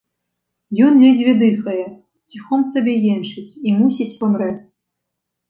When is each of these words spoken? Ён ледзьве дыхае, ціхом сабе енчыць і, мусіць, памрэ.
Ён 0.85 0.93
ледзьве 1.03 1.33
дыхае, 1.41 1.83
ціхом 2.33 2.65
сабе 2.71 2.93
енчыць 3.13 3.57
і, 3.67 3.77
мусіць, 3.83 4.11
памрэ. 4.25 4.51